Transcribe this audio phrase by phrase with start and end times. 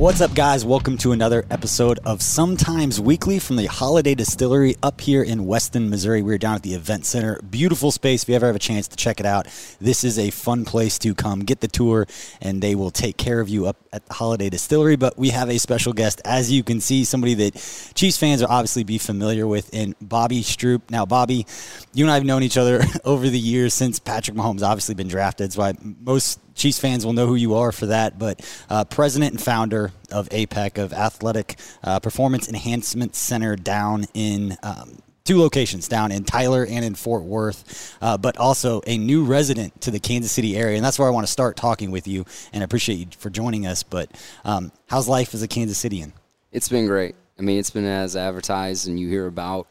[0.00, 0.64] What's up, guys?
[0.64, 5.90] Welcome to another episode of Sometimes Weekly from the Holladay Distillery up here in Weston,
[5.90, 6.22] Missouri.
[6.22, 7.38] We're down at the Event Center.
[7.42, 8.22] Beautiful space.
[8.22, 9.46] If you ever have a chance to check it out,
[9.78, 12.06] this is a fun place to come get the tour,
[12.40, 14.96] and they will take care of you up at the Holladay Distillery.
[14.96, 18.48] But we have a special guest, as you can see, somebody that Chiefs fans will
[18.48, 20.88] obviously be familiar with, in Bobby Stroupe.
[20.88, 21.46] Now, Bobby,
[21.92, 25.08] you and I have known each other over the years since Patrick Mahomes obviously been
[25.08, 25.52] drafted.
[25.52, 28.18] So I most Chiefs fans will know who you are for that.
[28.18, 34.56] But uh, president and founder of APEC, of Athletic uh, Performance Enhancement Center down in.
[34.62, 39.22] Um, two locations down in Tyler and in Fort Worth, uh, but also a new
[39.22, 40.74] resident to the Kansas City area.
[40.74, 42.24] And that's where I want to start talking with you.
[42.52, 43.84] And I appreciate you for joining us.
[43.84, 44.10] But
[44.44, 46.12] um, how's life as a Kansas Cityan?
[46.50, 47.14] It's been great.
[47.38, 49.68] I mean, it's been as advertised, and you hear about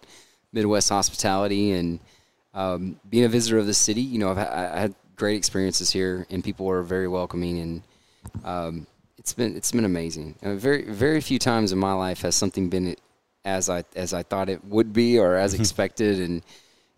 [0.53, 1.99] Midwest hospitality and
[2.53, 4.01] um, being a visitor of the city.
[4.01, 7.83] You know, I've I had great experiences here, and people are very welcoming, and
[8.43, 8.87] um,
[9.19, 10.33] it's been it's been amazing.
[10.41, 12.95] Uh, very very few times in my life has something been
[13.45, 15.61] as I as I thought it would be or as mm-hmm.
[15.61, 16.41] expected, and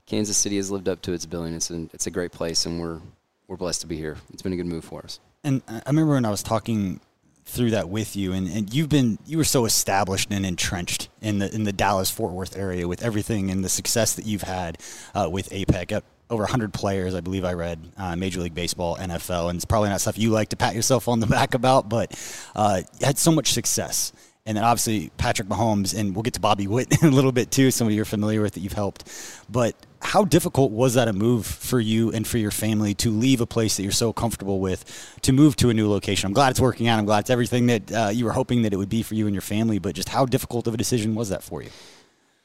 [0.06, 1.54] Kansas City has lived up to its billing.
[1.56, 3.02] It's an, it's a great place, and we're
[3.48, 4.16] we're blessed to be here.
[4.32, 5.20] It's been a good move for us.
[5.44, 7.02] And I remember when I was talking
[7.44, 11.40] through that with you and, and you've been you were so established and entrenched in
[11.40, 14.78] the in the Dallas Fort Worth area with everything and the success that you've had
[15.16, 19.50] uh, with APEC over 100 players, I believe I read, uh, Major League Baseball, NFL,
[19.50, 22.18] and it's probably not stuff you like to pat yourself on the back about, but
[22.56, 24.14] uh, had so much success.
[24.46, 27.52] And then obviously Patrick Mahomes, and we'll get to Bobby Witt in a little bit
[27.52, 29.08] too, somebody you're familiar with that you've helped.
[29.50, 33.40] But how difficult was that a move for you and for your family to leave
[33.42, 36.28] a place that you're so comfortable with to move to a new location?
[36.28, 36.98] I'm glad it's working out.
[36.98, 39.28] I'm glad it's everything that uh, you were hoping that it would be for you
[39.28, 41.70] and your family, but just how difficult of a decision was that for you?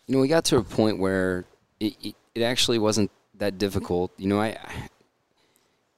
[0.06, 1.46] You know, we got to a point where
[1.80, 4.12] it, it, it actually wasn't that difficult.
[4.18, 4.58] You know, I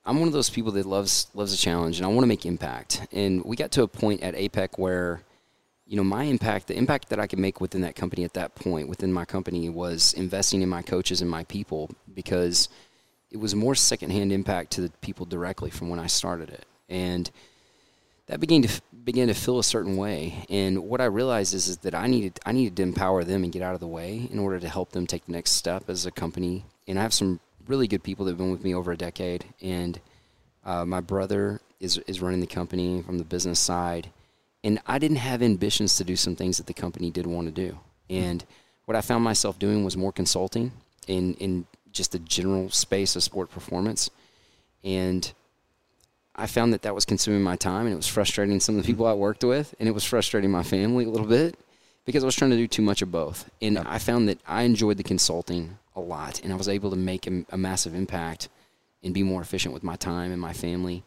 [0.04, 2.46] I'm one of those people that loves loves a challenge, and I want to make
[2.46, 3.06] impact.
[3.12, 5.22] And we got to a point at APEC where,
[5.86, 8.54] you know, my impact, the impact that I could make within that company at that
[8.54, 12.70] point, within my company, was investing in my coaches and my people because
[13.30, 17.30] it was more secondhand impact to the people directly from when I started it, and
[18.28, 20.44] that began to began to feel a certain way.
[20.48, 23.52] And what I realized is, is that I needed I needed to empower them and
[23.52, 26.06] get out of the way in order to help them take the next step as
[26.06, 27.38] a company and I have some
[27.68, 29.44] really good people that have been with me over a decade.
[29.60, 30.00] And
[30.64, 34.10] uh, my brother is is running the company from the business side,
[34.64, 37.52] and I didn't have ambitions to do some things that the company did want to
[37.52, 37.78] do.
[38.10, 38.44] And
[38.86, 40.72] what I found myself doing was more consulting
[41.06, 44.10] in in just the general space of sport performance,
[44.82, 45.32] and
[46.34, 48.86] I found that that was consuming my time, and it was frustrating some of the
[48.86, 51.56] people I worked with, and it was frustrating my family a little bit
[52.04, 53.50] because I was trying to do too much of both.
[53.60, 56.96] And I found that I enjoyed the consulting a lot, and I was able to
[56.96, 58.48] make a, a massive impact
[59.02, 61.04] and be more efficient with my time and my family.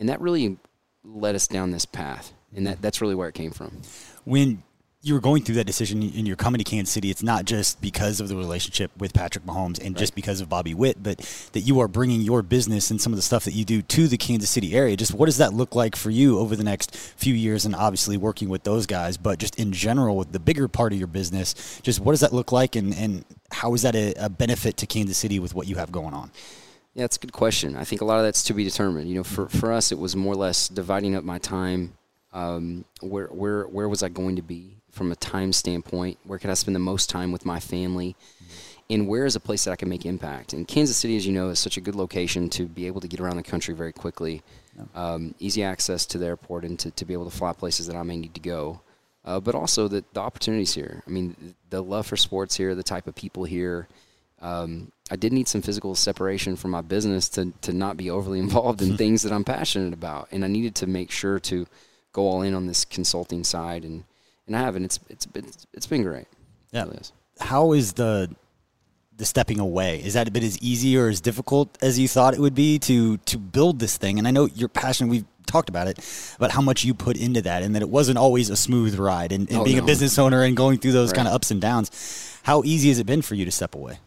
[0.00, 0.56] And that really
[1.04, 3.82] led us down this path, and that, that's really where it came from.
[4.24, 4.62] When
[5.04, 7.80] you were going through that decision and you're coming to Kansas City, it's not just
[7.80, 9.96] because of the relationship with Patrick Mahomes and right.
[9.96, 11.18] just because of Bobby Witt, but
[11.52, 14.06] that you are bringing your business and some of the stuff that you do to
[14.06, 14.96] the Kansas City area.
[14.96, 18.16] Just what does that look like for you over the next few years and obviously
[18.16, 21.80] working with those guys, but just in general with the bigger part of your business,
[21.82, 24.86] just what does that look like and, and how is that a, a benefit to
[24.86, 26.30] Kansas City with what you have going on?
[26.94, 27.76] Yeah, that's a good question.
[27.76, 29.08] I think a lot of that's to be determined.
[29.08, 31.94] You know, for, for us, it was more or less dividing up my time.
[32.34, 36.18] Um, where where where was I going to be from a time standpoint.
[36.24, 38.14] Where could I spend the most time with my family?
[38.90, 40.52] And where is a place that I can make impact.
[40.52, 43.08] And Kansas City, as you know, is such a good location to be able to
[43.08, 44.42] get around the country very quickly,
[44.94, 47.96] um, easy access to the airport, and to, to be able to fly places that
[47.96, 48.80] I may need to go.
[49.24, 51.02] Uh, but also the, the opportunities here.
[51.06, 53.86] I mean, the love for sports here, the type of people here.
[54.40, 58.38] Um, I did need some physical separation from my business to, to not be overly
[58.46, 60.28] involved in things that I'm passionate about.
[60.32, 61.66] And I needed to make sure to
[62.12, 63.84] go all in on this consulting side.
[63.84, 64.04] And,
[64.46, 66.26] and I have, and it's, it's, it's, it's been great.
[66.72, 66.86] Yeah.
[67.38, 68.34] How is the
[69.16, 70.02] the stepping away?
[70.02, 72.78] Is that a bit as easy or as difficult as you thought it would be
[72.80, 74.18] to to build this thing?
[74.18, 75.10] And I know you're passionate.
[75.10, 75.98] We've talked about it,
[76.36, 79.32] about how much you put into that, and that it wasn't always a smooth ride.
[79.32, 79.82] And, and Oh, being no.
[79.82, 81.16] a business owner and going through those Right.
[81.16, 81.90] kind of ups and downs,
[82.44, 83.98] how easy has it been for you to step away?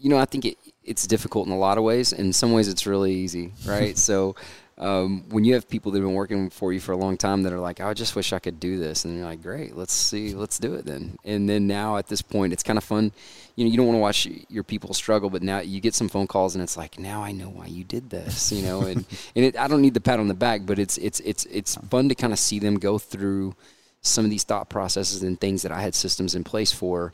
[0.00, 2.12] you know, I think it, it's difficult in a lot of ways.
[2.12, 3.98] In some ways, it's really easy, right?
[4.08, 4.36] so,
[4.78, 7.42] um, when you have people that have been working for you for a long time
[7.42, 9.92] that are like, I just wish I could do this, and you're like, great, let's
[9.92, 11.18] see, let's do it then.
[11.24, 13.10] And then now at this point, it's kind of fun.
[13.56, 16.08] You know, you don't want to watch your people struggle, but now you get some
[16.08, 18.82] phone calls, and it's like, now I know why you did this, you know.
[18.82, 19.04] And
[19.34, 21.74] and it, I don't need the pat on the back, but it's it's it's it's
[21.74, 23.56] fun to kind of see them go through
[24.00, 27.12] some of these thought processes and things that I had systems in place for.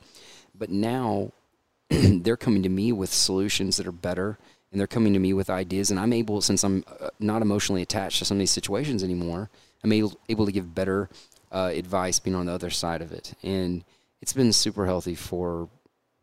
[0.55, 1.33] But now
[1.89, 4.39] they're coming to me with solutions that are better
[4.75, 7.81] and they're coming to me with ideas and i'm able since i'm uh, not emotionally
[7.81, 9.49] attached to some of these situations anymore
[9.83, 11.09] i'm able, able to give better
[11.55, 13.33] uh, advice being on the other side of it.
[13.43, 13.85] And
[14.21, 15.69] it's been super healthy for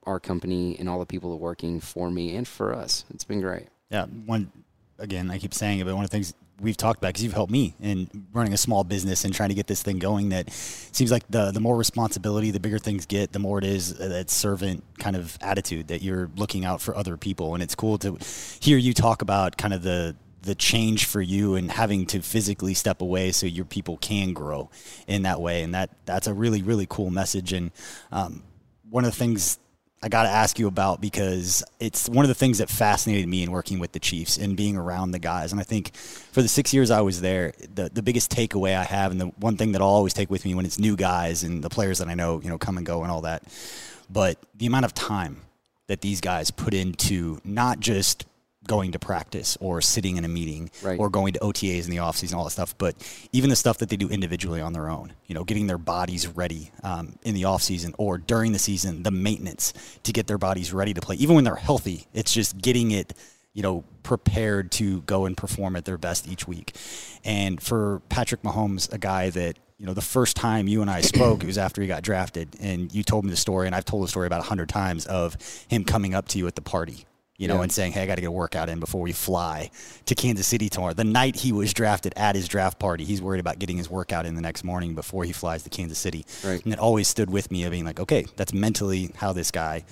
[0.04, 3.06] our company and all the people that are working for me and for us.
[3.14, 3.68] It's been great.
[3.90, 4.52] Yeah, one
[5.00, 7.34] again, I keep saying it, but one of the things we've talked about because you've
[7.34, 10.30] helped me in running a small business and trying to get this thing going.
[10.30, 14.00] That seems like the the more responsibility, the bigger things get, the more it is
[14.00, 17.76] uh, that servant kind of attitude that you're looking out for other people, and it's
[17.76, 18.18] cool to
[18.60, 22.74] hear you talk about kind of the the change for you and having to physically
[22.74, 24.72] step away so your people can grow
[25.06, 27.70] in that way and that that's a really really cool message and
[28.12, 28.42] um,
[28.90, 29.60] one of the things
[30.04, 33.44] I got to ask you about because it's one of the things that fascinated me
[33.44, 35.52] in working with the Chiefs and being around the guys.
[35.52, 38.84] And I think for the six years I was there, the, the biggest takeaway I
[38.84, 41.44] have, and the one thing that I'll always take with me when it's new guys
[41.44, 43.44] and the players that I know, you know, come and go and all that,
[44.10, 45.42] but the amount of time
[45.88, 48.26] that these guys put into not just
[48.68, 51.00] going to practice or sitting in a meeting Right.
[51.00, 52.96] or going to OTAs in the offseason all that stuff, but
[53.32, 56.28] even the stuff that they do individually on their own, you know, getting their bodies
[56.28, 59.74] ready um, in the offseason or during the season, the maintenance
[60.04, 61.16] to get their bodies ready to play.
[61.16, 63.14] Even when they're healthy, it's just getting it,
[63.54, 66.76] you know, prepared to go and perform at their best each week.
[67.24, 71.02] And for Patrick Mahomes, a guy that, you know, the first time you and I
[71.02, 73.86] spoke, it was after he got drafted, and you told me the story, and I've
[73.86, 75.36] told the story about a hundred times of
[75.68, 77.06] him coming up to you at the party
[77.42, 77.64] you know, Yeah.
[77.64, 79.72] and saying, "Hey, I got to get a workout in before we fly
[80.06, 83.40] to Kansas City tomorrow." The night he was drafted at his draft party, he's worried
[83.40, 86.24] about getting his workout in the next morning before he flies to Kansas City.
[86.44, 86.64] Right.
[86.64, 89.84] And it always stood with me of being like, "Okay, that's mentally how this guy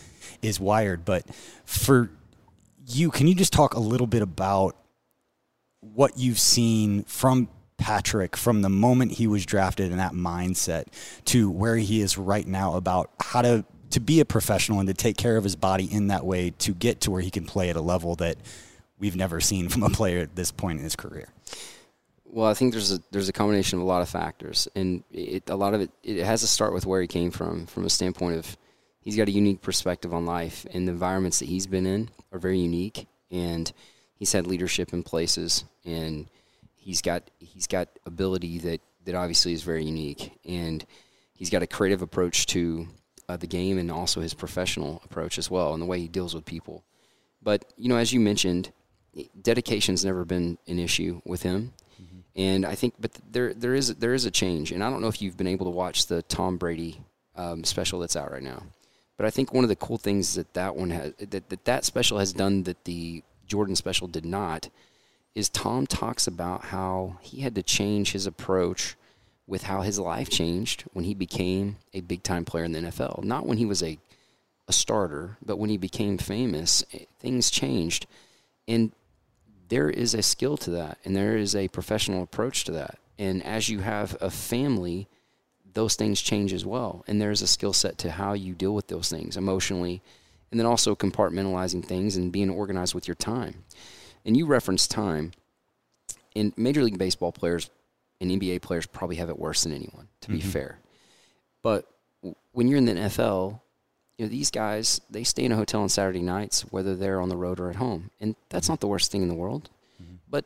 [0.43, 1.25] is wired." But
[1.65, 2.11] for
[2.85, 4.75] you, can you just talk a little bit about
[5.81, 7.47] what you've seen from
[7.77, 10.85] Patrick from the moment he was drafted and that mindset
[11.25, 14.93] to where he is right now about how to to be a professional and to
[14.93, 17.69] take care of his body in that way to get to where he can play
[17.69, 18.37] at a level that
[18.99, 21.29] we've never seen from a player at this point in his career.
[22.31, 25.49] Well, I think there's a there's a combination of a lot of factors, and it,
[25.49, 27.89] a lot of it it has to start with where he came from, from a
[27.89, 28.55] standpoint of
[29.01, 32.37] he's got a unique perspective on life, and the environments that he's been in are
[32.37, 33.71] very unique, and
[34.13, 36.29] he's had leadership in places, and
[36.75, 40.85] he's got he's got ability that that obviously is very unique, and
[41.33, 42.87] he's got a creative approach to
[43.29, 46.33] uh, the game, and also his professional approach as well, and the way he deals
[46.35, 46.83] with people.
[47.41, 48.73] But you know, as you mentioned,
[49.41, 51.73] dedication's never been an issue with him.
[52.35, 55.07] And I think, but there there is there is a change, and I don't know
[55.07, 57.01] if you've been able to watch the Tom Brady
[57.35, 58.63] um, special that's out right now,
[59.17, 61.85] but I think one of the cool things that that one has that, that that
[61.85, 64.69] special has done that the Jordan special did not
[65.35, 68.95] is Tom talks about how he had to change his approach
[69.49, 73.23] with how his life changed when he became a big time player in the NFL.
[73.23, 73.97] Not when he was a
[74.67, 78.05] a starter, but when he became famous, eh, things changed,
[78.67, 78.91] and
[79.69, 82.99] there is a skill to that and there is a professional approach to that.
[83.17, 85.07] And as you have a family,
[85.73, 87.03] those things change as well.
[87.07, 90.01] And there's a skill set to how you deal with those things emotionally
[90.51, 93.63] and then also compartmentalizing things and being organized with your time.
[94.25, 95.31] And you reference time.
[96.35, 97.69] And Major League Baseball players
[98.21, 100.49] and NBA players probably have it worse than anyone, to be mm-hmm.
[100.49, 100.79] fair.
[101.63, 101.87] But
[102.21, 103.59] w- when you're in the NFL,
[104.17, 107.29] you know, these guys, they stay in a hotel on Saturday nights, whether they're on
[107.29, 108.11] the road or at home.
[108.19, 108.73] And that's mm-hmm.
[108.73, 109.69] not the worst thing in the world.
[110.01, 110.15] Mm-hmm.
[110.29, 110.45] But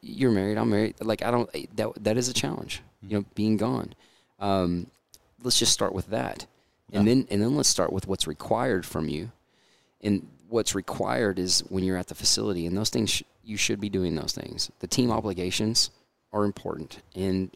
[0.00, 0.94] you're married, I'm married.
[1.00, 3.94] Like, I don't, that, that is a challenge, you know, being gone.
[4.38, 4.86] Um,
[5.42, 6.46] let's just start with that.
[6.92, 9.30] And then and then let's start with what's required from you.
[10.00, 13.80] And what's required is when you're at the facility, and those things sh- you should
[13.80, 14.70] be doing those things.
[14.80, 15.90] The team obligations
[16.32, 17.50] are important, and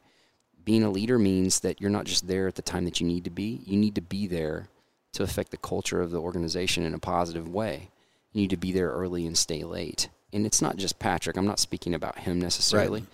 [0.64, 3.24] being a leader means that you're not just there at the time that you need
[3.24, 3.60] to be.
[3.66, 4.68] You need to be there
[5.12, 7.90] to affect the culture of the organization in a positive way.
[8.32, 10.08] You need to be there early and stay late.
[10.32, 11.36] And it's not just Patrick.
[11.36, 13.08] I'm not speaking about him necessarily, Right.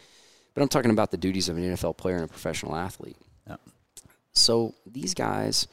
[0.54, 3.16] but I'm talking about the duties of an NFL player and a professional athlete.
[3.46, 3.56] Yeah.
[4.32, 5.66] So these guys,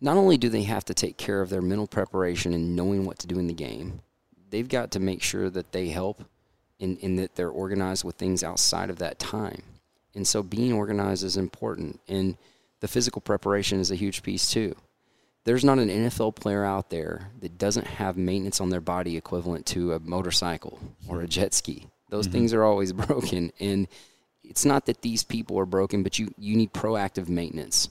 [0.00, 3.18] not only do they have to take care of their mental preparation and knowing what
[3.20, 4.00] to do in the game,
[4.50, 6.24] they've got to make sure that they help
[6.84, 9.62] in, in that they're organized with things outside of that time.
[10.14, 11.98] And so being organized is important.
[12.06, 12.36] And
[12.80, 14.76] the physical preparation is a huge piece too.
[15.44, 19.66] There's not an NFL player out there that doesn't have maintenance on their body equivalent
[19.66, 21.88] to a motorcycle or a jet ski.
[22.10, 23.50] Those things are always broken.
[23.58, 23.88] And
[24.42, 27.88] it's not that these people are broken, but you, you need proactive maintenance.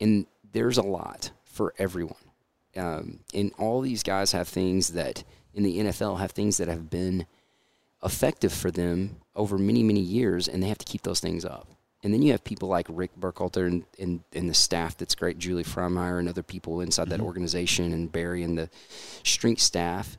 [0.00, 2.14] And there's a lot for everyone.
[2.76, 6.88] Um, and all these guys have things that in the NFL have things that have
[6.88, 7.26] been
[8.02, 11.68] effective for them over many, many years, and they have to keep those things up.
[12.02, 15.38] And then you have people like Rick Burkholder and, and, and the staff that's great,
[15.38, 17.26] Julie Frymyer and other people inside that mm-hmm.
[17.26, 18.70] organization, and Barry and the
[19.22, 20.16] strength staff.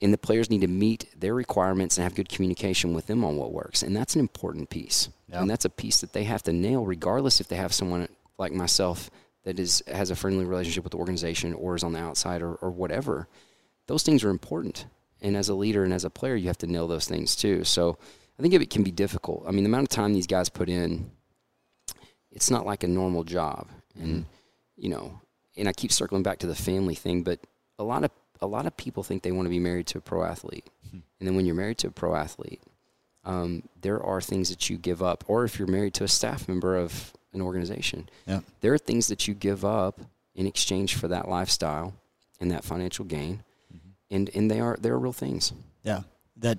[0.00, 3.36] And the players need to meet their requirements and have good communication with them on
[3.36, 3.82] what works.
[3.82, 5.08] And that's an important piece.
[5.28, 5.42] Yeah.
[5.42, 8.52] And that's a piece that they have to nail, regardless if they have someone like
[8.52, 9.10] myself
[9.44, 12.54] that is has a friendly relationship with the organization or is on the outside or,
[12.54, 13.28] or whatever.
[13.88, 14.86] Those things are important.
[15.20, 17.64] And as a leader and as a player, you have to nail those things too.
[17.64, 17.98] So
[18.38, 19.44] I think it can be difficult.
[19.48, 21.10] I mean, the amount of time these guys put in,
[22.30, 23.68] it's not like a normal job.
[24.00, 24.26] And
[24.76, 25.20] you know,
[25.56, 27.40] and I keep circling back to the family thing, but
[27.78, 28.10] a lot of
[28.40, 31.02] a lot of people think they want to be married to a pro athlete, and
[31.20, 32.62] then when you're married to a pro athlete,
[33.24, 36.46] um, there are things that you give up, or if you're married to a staff
[36.46, 38.40] member of an organization, Yeah.
[38.60, 40.00] there are things that you give up
[40.36, 41.94] in exchange for that lifestyle
[42.38, 43.42] and that financial gain,
[44.10, 45.52] and and they are they are real things.
[45.82, 46.02] Yeah,
[46.38, 46.58] that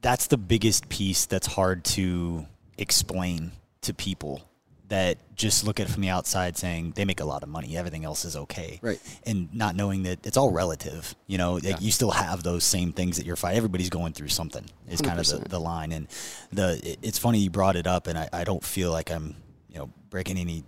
[0.00, 2.46] that's the biggest piece that's hard to
[2.78, 4.42] explain to people
[4.88, 7.76] that just look at it from the outside saying they make a lot of money,
[7.76, 8.80] everything else is okay.
[8.82, 8.98] Right.
[9.24, 11.14] And not knowing that it's all relative.
[11.28, 13.58] You know, like you still have those same things that you're fighting.
[13.58, 15.92] Everybody's going through something is kind of the, the line.
[15.92, 16.08] And
[16.52, 19.36] the it- it's funny you brought it up and I, I don't feel like I'm,
[19.68, 20.64] you know, breaking any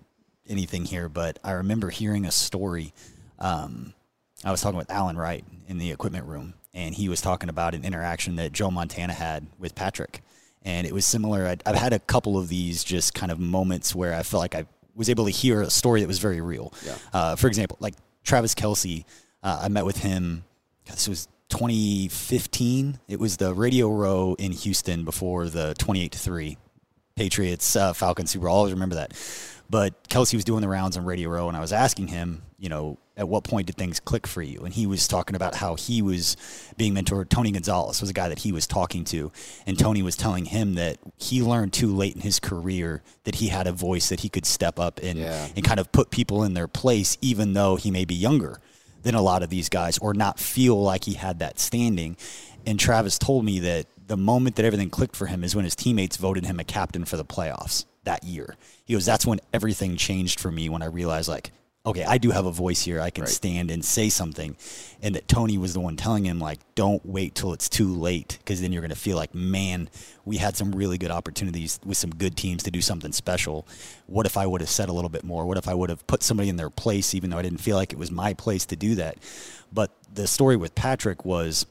[0.48, 2.92] anything here, but I remember hearing a story.
[3.40, 3.92] Um,
[4.44, 7.74] I was talking with Alan Wright in the equipment room, and he was talking about
[7.74, 10.22] an interaction that Joe Montana had with Patrick.
[10.64, 11.46] And it was similar.
[11.46, 14.54] I'd, I've had a couple of these just kind of moments where I felt like
[14.54, 16.72] I was able to hear a story that was very real.
[16.84, 16.96] Yeah.
[17.12, 17.94] Uh, for example, like
[18.24, 19.04] Travis Kelce,
[19.42, 20.44] uh, I met with him,
[20.86, 22.98] God, this was 2015.
[23.08, 26.56] It was the Radio Row in Houston before the 28 3
[27.14, 28.54] Patriots uh, Falcons Super Bowl.
[28.54, 29.12] I always remember that.
[29.68, 32.68] But Kelce was doing the rounds on Radio Row, and I was asking him, you
[32.68, 34.60] know, at what point did things click for you?
[34.64, 36.36] And he was talking about how he was
[36.76, 37.28] being mentored.
[37.28, 39.30] Tony Gonzalez was a guy that he was talking to,
[39.66, 43.48] and Tony was telling him that he learned too late in his career that he
[43.48, 45.48] had a voice that he could step up and Yeah.
[45.54, 48.60] and kind of put people in their place, even though he may be younger
[49.02, 52.16] than a lot of these guys or not feel like he had that standing.
[52.64, 55.74] And Travis told me that the moment that everything clicked for him is when his
[55.74, 58.56] teammates voted him a captain for the playoffs that year.
[58.84, 61.50] He goes, That's when everything changed for me when I realized, like,
[61.84, 63.00] okay, I do have a voice here.
[63.00, 63.32] I can Right.
[63.32, 64.56] stand and say something.
[65.02, 68.38] And that Tony was the one telling him, like, don't wait till it's too late
[68.38, 69.90] because then you're going to feel like, man,
[70.24, 73.66] we had some really good opportunities with some good teams to do something special.
[74.06, 75.44] What if I would have said a little bit more?
[75.44, 77.76] What if I would have put somebody in their place, even though I didn't feel
[77.76, 79.18] like it was my place to do that?
[79.72, 81.66] But the story with Patrick was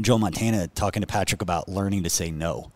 [0.00, 2.72] Joe Montana talking to Patrick about learning to say no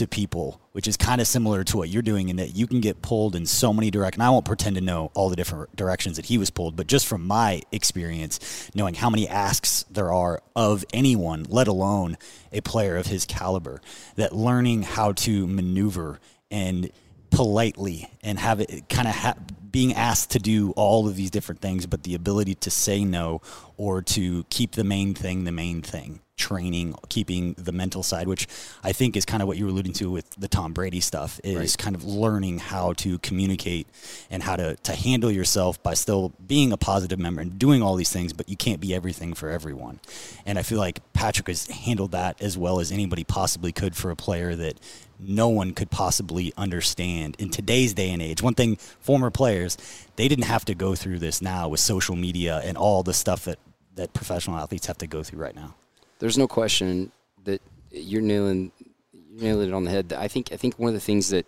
[0.00, 2.80] to people, which is kind of similar to what you're doing in that you can
[2.80, 4.20] get pulled in so many directions.
[4.20, 6.86] And I won't pretend to know all the different directions that he was pulled, but
[6.86, 12.16] just from my experience, knowing how many asks there are of anyone, let alone
[12.50, 13.82] a player of his caliber,
[14.16, 16.18] that learning how to maneuver
[16.50, 16.90] and
[17.30, 19.34] politely and have it kind of ha-
[19.70, 23.40] being asked to do all of these different things, but the ability to say no
[23.76, 26.20] or to keep the main thing the main thing.
[26.36, 28.48] Training, keeping the mental side, which
[28.82, 31.38] I think is kind of what you were alluding to with the Tom Brady stuff,
[31.44, 31.76] is Right.
[31.78, 33.86] kind of learning how to communicate
[34.30, 37.94] and how to, to handle yourself by still being a positive member and doing all
[37.94, 40.00] these things, but you can't be everything for everyone.
[40.46, 44.10] And I feel like Patrick has handled that as well as anybody possibly could for
[44.10, 44.80] a player that
[45.22, 48.42] no one could possibly understand in today's day and age.
[48.42, 49.76] One thing, former players,
[50.16, 53.44] they didn't have to go through this now with social media and all the stuff
[53.44, 53.58] that,
[53.96, 55.74] that professional athletes have to go through right now.
[56.18, 57.12] There's no question
[57.44, 58.72] that you're nailing
[59.12, 60.12] you're nailing it on the head.
[60.12, 61.46] I think I think one of the things that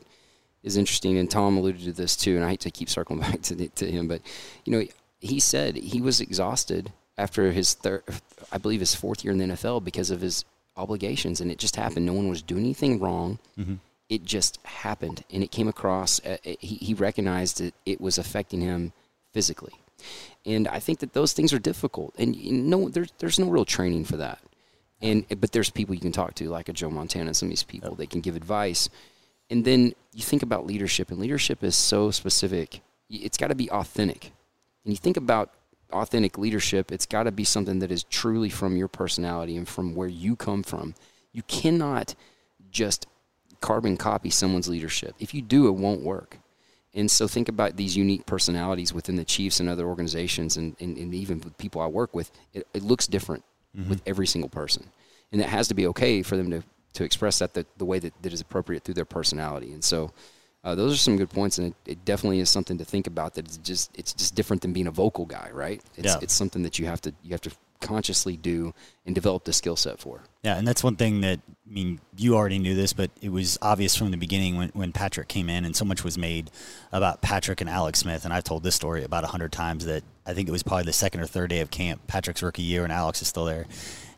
[0.62, 2.36] is interesting, and Tom alluded to this too.
[2.36, 4.22] And I hate to keep circling back to to him, but
[4.64, 4.86] you know,
[5.20, 8.02] he said he was exhausted after his third,
[8.50, 10.44] I believe his fourth year in the NFL because of his
[10.76, 12.06] obligations, and it just happened.
[12.06, 13.38] No one was doing anything wrong.
[13.58, 13.74] Mm-hmm.
[14.08, 16.20] It just happened, and it came across.
[16.24, 18.92] Uh, he, he recognized that it was affecting him
[19.32, 19.72] physically,
[20.44, 23.64] and I think that those things are difficult, and you know, there's there's no real
[23.64, 24.40] training for that.
[25.00, 27.64] And but there's people you can talk to, like a Joe Montana, some of these
[27.64, 28.88] people, they can give advice.
[29.50, 32.80] And then you think about leadership, and leadership is so specific.
[33.10, 34.32] It's got to be authentic.
[34.84, 35.50] And you think about
[35.92, 39.94] authentic leadership, it's got to be something that is truly from your personality and from
[39.94, 40.94] where you come from.
[41.32, 42.14] You cannot
[42.70, 43.06] just
[43.60, 45.14] carbon copy someone's leadership.
[45.18, 46.38] If you do, it won't work.
[46.94, 50.98] And so think about these unique personalities within the Chiefs and other organizations and, and,
[50.98, 52.30] and even with people I work with.
[52.52, 53.44] It, it looks different
[53.76, 53.88] mm-hmm.
[53.88, 54.90] with every single person.
[55.30, 56.62] And it has to be okay for them to,
[56.94, 59.72] to express that the, the way that, that is appropriate through their personality.
[59.72, 60.12] And so
[60.64, 63.34] uh, those are some good points, and it, it, definitely is something to think about.
[63.34, 65.82] That it's just it's just different than being a vocal guy, right?
[65.96, 66.18] It's, yeah.
[66.22, 67.50] it's something that you have to you have to
[67.80, 68.72] consciously do
[69.04, 70.20] and develop the skill set for.
[70.44, 73.58] Yeah, and that's one thing that I mean you already knew this, but it was
[73.60, 76.52] obvious from the beginning when, when Patrick came in, and so much was made
[76.92, 80.04] about Patrick and Alex Smith, and I've told this story about a hundred times that
[80.24, 82.84] I think it was probably the second or third day of camp, Patrick's rookie year,
[82.84, 83.66] and Alex is still there,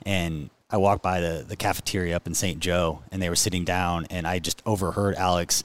[0.05, 2.61] and I walked by the the cafeteria up in St.
[2.61, 5.65] Joe, and they were sitting down, and I just overheard Alex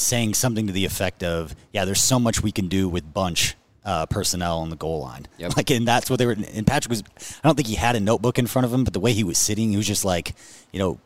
[0.00, 3.56] saying something to the effect of, "Yeah, there's so much we can do with bunch
[3.84, 5.52] uh, personnel on the goal line." Yep.
[5.56, 6.32] Like, and that's what they were.
[6.32, 7.02] And Patrick was.
[7.42, 9.24] I don't think he had a notebook in front of him, but the way he
[9.24, 10.34] was sitting, he was just like,
[10.72, 10.98] you know,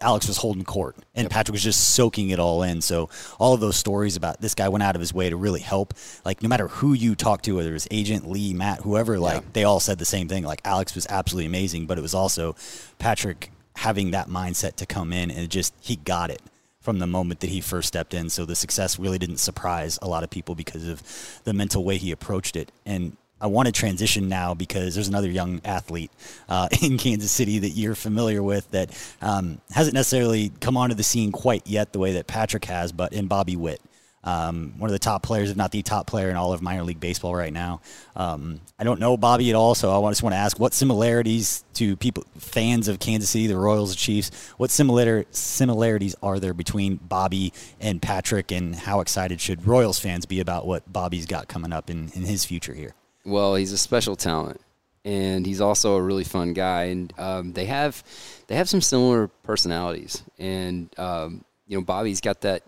[0.00, 1.30] Alex was holding court, and yep.
[1.30, 2.80] Patrick was just soaking it all in.
[2.80, 5.60] So all of those stories about this guy went out of his way to really
[5.60, 5.94] help.
[6.24, 9.42] Like no matter who you talk to, whether it was agent Leigh, Matt, whoever, like
[9.42, 9.48] yeah.
[9.52, 10.44] they all said the same thing.
[10.44, 12.56] Like Alex was absolutely amazing, but it was also
[12.98, 16.42] Patrick having that mindset to come in and just he got it
[16.84, 18.28] from the moment that he first stepped in.
[18.28, 21.02] So the success really didn't surprise a lot of people because of
[21.44, 22.70] the mental way he approached it.
[22.84, 26.10] And I want to transition now because there's another young athlete
[26.46, 28.90] uh, in Kansas City that you're familiar with that
[29.22, 33.14] um, hasn't necessarily come onto the scene quite yet the way that Patrick has, but
[33.14, 33.80] in Bobby Witt
[34.24, 36.82] um, one of the top players, if not the top player in all of minor
[36.82, 37.80] league baseball right now.
[38.16, 41.64] Um, I don't know Bobby at all, so I just want to ask what similarities
[41.74, 46.54] to people, fans of Kansas City, the Royals, the Chiefs, what similar similarities are there
[46.54, 51.48] between Bobby and Patrick, and how excited should Royals fans be about what Bobby's got
[51.48, 52.94] coming up in, in his future here?
[53.24, 54.60] Well, he's a special talent
[55.04, 56.84] and he's also a really fun guy.
[56.84, 58.02] And um, they have
[58.46, 60.22] they have some similar personalities.
[60.38, 62.62] And um, you know, Bobby's got that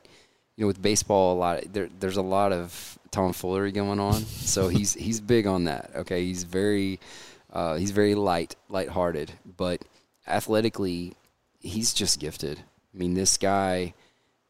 [0.56, 4.22] you know, with baseball, a lot there, there's a lot of tomfoolery going on.
[4.22, 5.90] So he's he's big on that.
[5.96, 6.98] Okay, he's very
[7.52, 9.82] uh, he's very light lighthearted, but
[10.26, 11.14] athletically,
[11.60, 12.58] he's just gifted.
[12.58, 13.94] I mean, this guy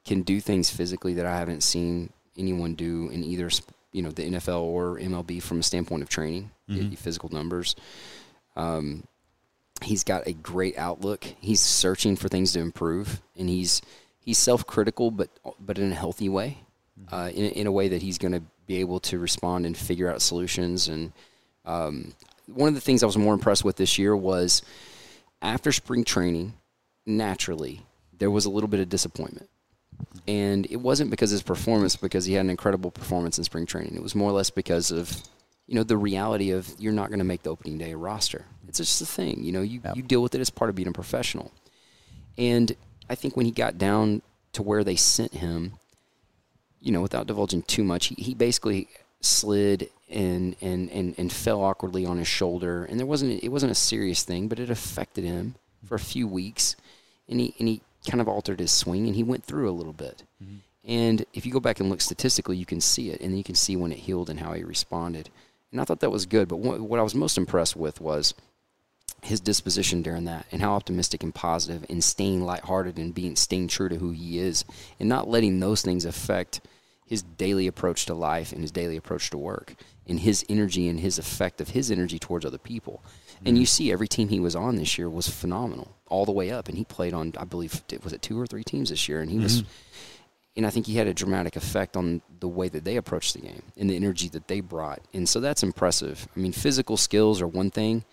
[0.05, 3.51] can do things physically that I haven't seen anyone do in either
[3.92, 6.95] you know the NFL or MLB from a standpoint of training, mm-hmm.
[6.95, 7.75] physical numbers.
[8.55, 9.05] Um,
[9.83, 11.25] he's got a great outlook.
[11.40, 13.83] He's searching for things to improve, and he's
[14.27, 16.59] he's self-critical, but but in a healthy way,
[17.01, 17.15] mm-hmm.
[17.15, 20.11] uh, in in a way that he's going to be able to respond and figure
[20.11, 20.89] out solutions.
[20.89, 21.12] And
[21.65, 22.12] um,
[22.47, 24.61] one of the things I was more impressed with this year was
[25.41, 26.53] after spring training,
[27.07, 27.81] naturally
[28.19, 29.49] there was a little bit of disappointment.
[30.27, 33.67] And it wasn't because of his performance, because he had an incredible performance in spring
[33.67, 33.95] training.
[33.95, 35.23] It was more or less because of,
[35.67, 38.45] you know, the reality of you're not going to make the opening day roster.
[38.69, 39.45] It's just a thing.
[39.45, 39.97] You know, you, yep.
[39.97, 41.51] you deal with it as part of being a professional.
[42.37, 42.75] And
[43.09, 45.75] I think when he got down to where they sent him,
[46.81, 48.88] you know, without divulging too much, he, he basically
[49.21, 52.85] slid and, and, and, and fell awkwardly on his shoulder.
[52.85, 56.27] And there wasn't it wasn't a serious thing, but it affected him for a few
[56.27, 56.77] weeks.
[57.29, 59.92] And he and he kind of altered his swing and he went through a little
[59.92, 60.23] bit.
[60.42, 60.57] Mm-hmm.
[60.87, 63.57] And if you go back and look statistically, you can see it, and you can
[63.57, 65.31] see when it healed and how he responded.
[65.73, 66.47] And I thought that was good.
[66.47, 68.35] But what, what I was most impressed with was
[69.22, 73.68] his disposition during that and how optimistic and positive and staying lighthearted and being staying
[73.68, 74.64] true to who he is
[75.00, 76.61] and not letting those things affect
[77.07, 79.74] his daily approach to life and his daily approach to work
[80.07, 83.02] and his energy and his effect of his energy towards other people.
[83.05, 83.48] Mm-hmm.
[83.48, 86.50] And you see every team he was on this year was phenomenal all the way
[86.50, 89.20] up and he played on I believe was it two or three teams this year
[89.20, 89.44] and he mm-hmm.
[89.44, 89.64] was
[90.57, 93.40] and I think he had a dramatic effect on the way that they approached the
[93.40, 95.02] game and the energy that they brought.
[95.12, 96.26] And so that's impressive.
[96.35, 98.05] I mean, physical skills are one thing,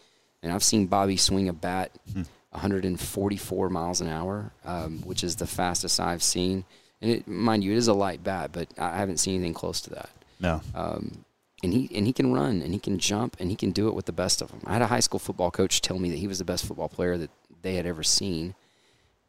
[0.43, 2.23] and I've seen Bobby swing a bat hmm.
[2.51, 6.65] 144 miles an hour, um, which is the fastest I've seen.
[7.01, 9.81] And it, mind you, it is a light bat, but I haven't seen anything close
[9.81, 10.09] to that.
[10.39, 10.61] No.
[10.75, 11.25] Um,
[11.63, 13.95] and he and he can run and he can jump and he can do it
[13.95, 14.61] with the best of them.
[14.65, 16.89] I had a high school football coach tell me that he was the best football
[16.89, 18.53] player that they had ever seen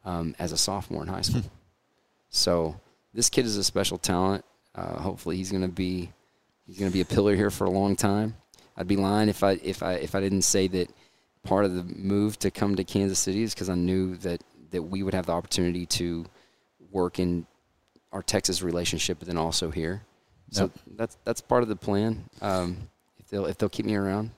[0.03, 1.41] um, as a sophomore in high school.
[1.41, 1.47] Hmm.
[2.29, 2.79] so
[3.13, 4.43] this kid is a special talent.
[4.75, 6.11] Uh, hopefully, he's going to be
[6.67, 8.35] he's going to be a pillar here for a long time.
[8.77, 10.89] I'd be lying if I if I if I didn't say that
[11.45, 14.81] part of the move to come to Kansas City is because I knew that that
[14.81, 16.25] we would have the opportunity to
[16.91, 17.45] work in
[18.11, 20.01] our Texas relationship, but then also here.
[20.51, 20.71] So Yep.
[20.97, 22.25] that's that's part of the plan.
[22.41, 24.31] Um, if they'll if they'll keep me around,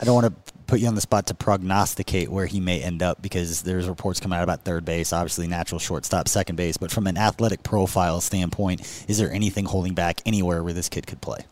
[0.00, 3.02] I don't want to put you on the spot to prognosticate where he may end
[3.02, 6.76] up because there's reports coming out about third base, obviously natural shortstop, second base.
[6.76, 11.06] But from an athletic profile standpoint, is there anything holding back anywhere where this kid
[11.06, 11.46] could play?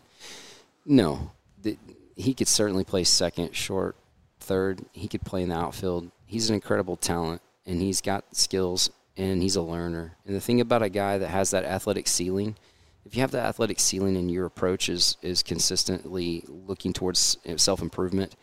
[0.85, 1.31] No,
[1.63, 1.79] the,
[2.17, 3.97] he could certainly play second, short,
[4.45, 4.85] third.
[4.93, 6.11] He could play in the outfield.
[6.27, 10.17] He's an incredible talent, and he's got skills, and he's a learner.
[10.27, 12.57] And the thing about a guy that has that athletic ceiling,
[13.05, 17.83] if you have the athletic ceiling and your approach is, is consistently looking towards self
[17.83, 18.37] improvement,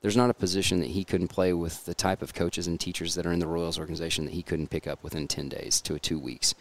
[0.00, 3.14] there's not a position that he couldn't play with the type of coaches and teachers
[3.14, 5.98] that are in the Royals organization that he couldn't pick up within 10 days to
[5.98, 6.54] two weeks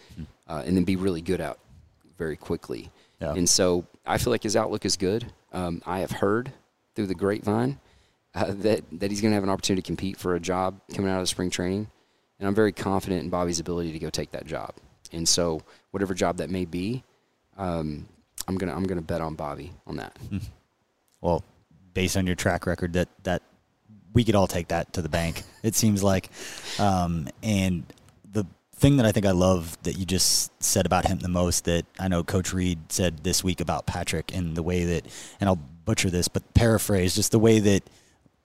[0.48, 1.60] uh, and then be really good out
[2.18, 2.92] very quickly.
[3.22, 3.34] Yeah.
[3.34, 5.32] And so I feel like his outlook is good.
[5.54, 6.52] Um, I have heard
[6.96, 7.80] through the grapevine
[8.36, 11.12] uh, that, that he's going to have an opportunity to compete for a job coming
[11.12, 11.88] out of spring training.
[12.40, 14.74] And I'm very confident in Bobby's ability to go take that job.
[15.12, 15.62] And so
[15.92, 17.04] whatever job that may be,
[17.58, 18.08] um,
[18.48, 20.18] I'm gonna I'm gonna bet on Bobby on that.
[21.22, 21.44] Well,
[21.94, 23.42] based on your track record, that that
[24.14, 25.44] we could all take that to the bank.
[25.62, 26.30] It seems like,
[26.80, 27.84] um, and
[28.32, 31.66] the thing that I think I love that you just said about him the most
[31.66, 35.06] that I know Coach Reid said this week about Patrick and the way that,
[35.42, 37.84] and I'll butcher this, but paraphrase just the way that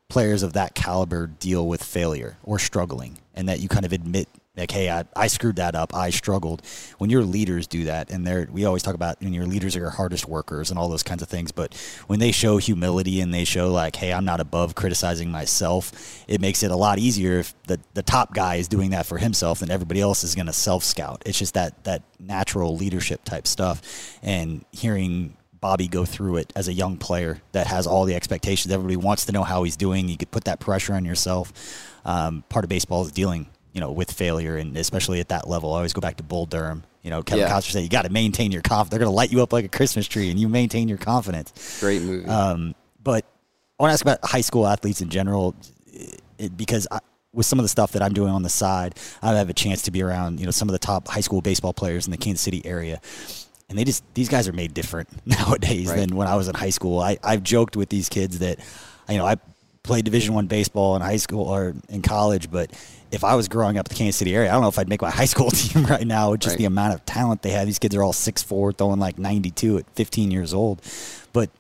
[0.09, 4.29] players of that caliber deal with failure or struggling, and that you kind of admit
[4.57, 5.95] like, hey, I, I screwed that up.
[5.95, 6.63] I struggled.
[6.99, 9.81] When your leaders do that, and they're, we always talk about when your leaders are
[9.81, 11.51] your hardest workers and all those kinds of things.
[11.51, 11.75] But
[12.07, 16.41] when they show humility and they show like, hey, I'm not above criticizing myself, it
[16.41, 19.61] makes it a lot easier if the, the top guy is doing that for himself
[19.61, 21.23] and everybody else is going to self scout.
[21.27, 24.19] It's just that that natural leadership type stuff.
[24.23, 28.71] And hearing Bobby go through it as a young player that has all the expectations.
[28.71, 30.11] Everybody wants to know how he's doing.
[30.11, 31.55] You could put that pressure on yourself.
[32.05, 35.73] Um, part of baseball is dealing, you know, with failure, and especially at that level.
[35.73, 36.85] I always go back to Bull Durham.
[37.01, 37.51] You know, Kevin Yeah.
[37.51, 38.91] Costner said you got to maintain your confidence.
[38.91, 41.81] They're going to light you up like a Christmas tree, and you maintain your confidence.
[41.81, 42.29] Great movie.
[42.29, 43.25] Um, but
[43.81, 45.55] I want to ask about high school athletes in general,
[46.37, 46.99] it, because I,
[47.33, 49.81] with some of the stuff that I'm doing on the side, I have a chance
[49.85, 52.19] to be around you know some of the top high school baseball players in the
[52.19, 53.01] Kansas City area,
[53.69, 55.97] and they just these guys are made different nowadays Right.
[56.01, 57.01] than when I was in high school.
[57.01, 58.59] I I've joked with these kids that
[59.09, 59.37] you know I
[59.83, 62.71] played Division One baseball in high school or in college, but
[63.11, 64.89] if I was growing up in the Kansas City area, I don't know if I'd
[64.89, 66.31] make my high school team right now.
[66.33, 66.59] with Just Right.
[66.59, 67.67] the amount of talent they have.
[67.67, 70.81] These kids are all 6'4", throwing like 92 at 15 years old.
[71.33, 71.51] But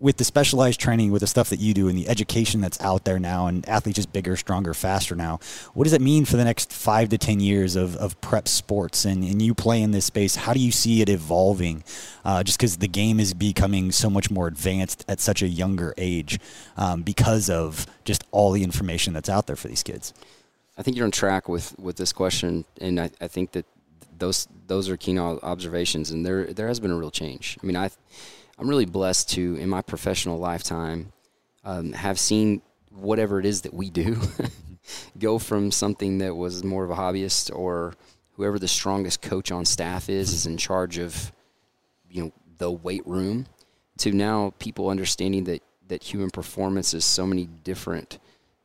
[0.00, 3.04] with the specialized training, with the stuff that you do, and the education that's out
[3.04, 5.38] there now, and athletes just bigger, stronger, faster now,
[5.74, 9.04] what does that mean for the next five to ten years of, of prep sports
[9.04, 10.36] and, and you play in this space?
[10.36, 11.84] How do you see it evolving?
[12.24, 15.92] Uh, just because the game is becoming so much more advanced at such a younger
[15.98, 16.40] age,
[16.76, 20.14] um, because of just all the information that's out there for these kids.
[20.78, 23.66] I think you're on track with, with this question, and I, I think that
[24.18, 27.58] those those are keen observations, and there there has been a real change.
[27.62, 27.90] I mean, I
[28.60, 31.12] I'm really blessed to in my professional lifetime
[31.64, 34.20] um, have seen whatever it is that we do
[35.18, 37.94] go from something that was more of a hobbyist or
[38.32, 41.32] whoever the strongest coach on staff is is in charge of
[42.10, 43.46] you know the weight room
[43.96, 48.18] to now people understanding that that human performance is so many different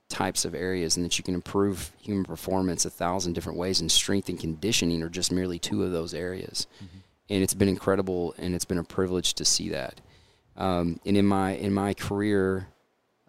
[0.09, 3.89] types of areas and that you can improve human performance a thousand different ways and
[3.89, 6.67] strength and conditioning are just merely two of those areas
[7.29, 10.01] and it's been incredible and it's been a privilege to see that
[10.57, 12.67] um, and in my in my career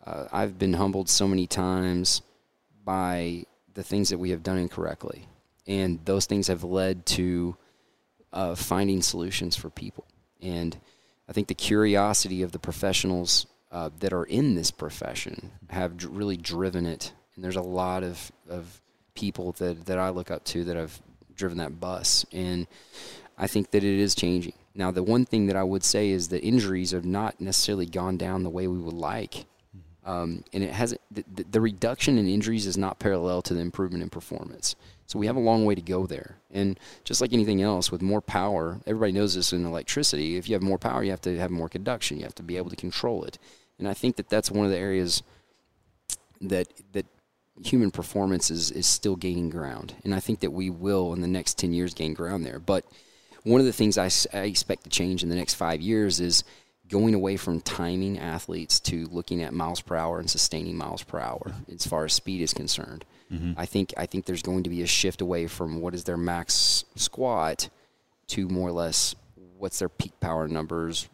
[0.06, 2.22] uh, I've been humbled so many times
[2.84, 5.26] by the things that we have done incorrectly
[5.66, 7.56] and those things have led to
[8.32, 10.06] uh, finding solutions for people
[10.40, 10.76] and
[11.28, 16.36] I think the curiosity of the professionals uh, that are in this profession have really
[16.36, 17.12] driven it.
[17.34, 18.80] And there's a lot of, of
[19.14, 21.00] people that, that I look up to that have
[21.34, 22.24] driven that bus.
[22.32, 22.66] And
[23.38, 24.54] I think that it is changing.
[24.74, 28.16] Now, the one thing that I would say is that injuries have not necessarily gone
[28.16, 29.46] down the way we would like.
[30.04, 34.04] Um, and it hasn't, the, the- reduction in injuries is not parallel to the improvement
[34.04, 34.76] in performance.
[35.06, 36.36] So we have a long way to go there.
[36.52, 40.36] And just like anything else, with more power, everybody knows this in electricity.
[40.36, 42.18] If you have more power, you have to have more conduction.
[42.18, 43.38] You have to be able to control it.
[43.78, 45.22] And I think that that's one of the areas
[46.40, 47.06] that that
[47.64, 49.94] human performance is, is still gaining ground.
[50.04, 52.58] And I think that we will in the next 10 years gain ground there.
[52.58, 52.84] But
[53.46, 56.42] one of the things I expect to change in the next five years is
[56.88, 61.20] going away from timing athletes to looking at miles per hour and sustaining miles per
[61.20, 63.04] hour as far as speed is concerned.
[63.32, 63.52] Mm-hmm.
[63.56, 66.16] I think I think there's going to be a shift away from what is their
[66.16, 67.68] max squat
[68.28, 69.14] to more or less
[69.58, 71.08] what's their peak power numbers,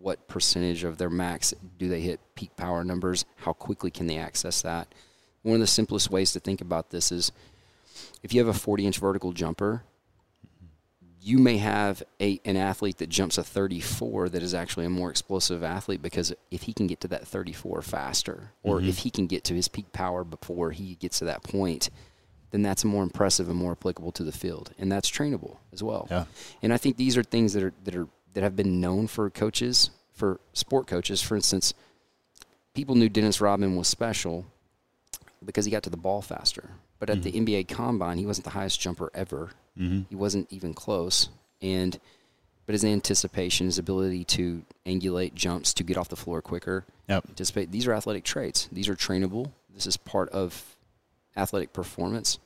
[0.00, 4.16] what percentage of their max do they hit peak power numbers, how quickly can they
[4.16, 4.88] access that.
[5.42, 7.32] One of the simplest ways to think about this is
[8.22, 9.82] if you have a 40 inch vertical jumper,
[11.26, 15.10] you may have a, an athlete that jumps a 34 that is actually a more
[15.10, 18.88] explosive athlete because if he can get to that 34 faster, or Mm-hmm.
[18.88, 21.90] if he can get to his peak power before he gets to that point,
[22.52, 26.06] then that's more impressive and more applicable to the field, and that's trainable as well.
[26.08, 26.26] Yeah.
[26.62, 29.28] And I think these are things that are that are that have been known for
[29.28, 31.20] coaches, for sport coaches.
[31.22, 31.74] For instance,
[32.72, 34.44] people knew Dennis Rodman was special
[35.44, 36.70] because he got to the ball faster.
[37.00, 39.50] But at the NBA Combine, he wasn't the highest jumper ever.
[39.78, 40.02] Mm-hmm.
[40.08, 41.28] He wasn't even close.
[41.62, 41.98] And
[42.66, 47.24] but his anticipation, his ability to angulate jumps, to get off the floor quicker, Yep.
[47.28, 47.70] anticipate.
[47.70, 48.68] These are athletic traits.
[48.72, 49.52] These are trainable.
[49.72, 50.76] This is part of
[51.36, 52.38] athletic performance.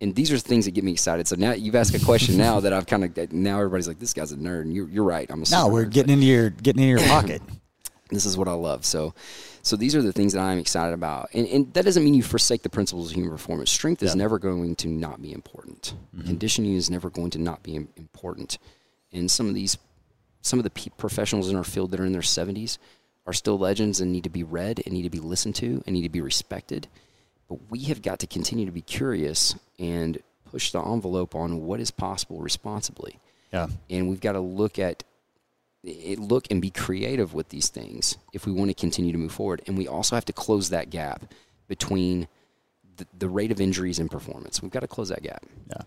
[0.00, 1.28] And these are things that get me excited.
[1.28, 4.14] So now you've asked a question now that I've kind of now everybody's like, this
[4.14, 4.62] guy's a nerd.
[4.62, 5.30] And you're, you're right.
[5.30, 5.90] I'm a No, we're nerd.
[5.92, 7.42] getting into your getting into your pocket.
[8.12, 8.84] This is what I love.
[8.84, 9.14] So,
[9.62, 11.30] so these are the things that I'm excited about.
[11.32, 13.70] And, and that doesn't mean you forsake the principles of human performance.
[13.70, 15.94] Strength is never going to not be important.
[16.16, 16.26] Mm-hmm.
[16.26, 18.58] Conditioning is never going to not be important.
[19.12, 19.78] And some of these,
[20.40, 22.78] some of the pe- professionals in our field that are in their 70s
[23.26, 25.94] are still legends and need to be read and need to be listened to and
[25.94, 26.88] need to be respected.
[27.48, 30.18] But we have got to continue to be curious and
[30.50, 33.18] push the envelope on what is possible responsibly
[33.52, 33.68] Yeah.
[33.88, 35.02] and we've got to look at
[35.84, 39.32] it, look and be creative with these things if we want to continue to move
[39.32, 39.62] forward.
[39.66, 41.24] And we also have to close that gap
[41.68, 42.28] between
[42.96, 44.62] the, the rate of injuries and performance.
[44.62, 45.44] We've got to close that gap.
[45.68, 45.82] Yeah.